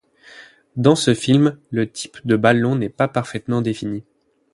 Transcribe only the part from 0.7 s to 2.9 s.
Dans ce film le type de ballon n'est